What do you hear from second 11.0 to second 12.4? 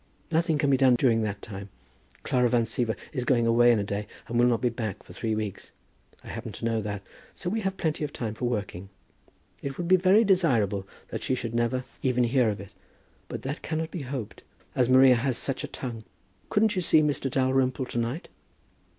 that she should never even